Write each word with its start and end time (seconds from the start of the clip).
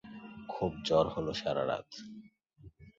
খুব 0.49 0.71
ঝড় 0.87 1.09
হল 1.15 1.27
সারা 1.33 1.63
রাত! 1.69 1.89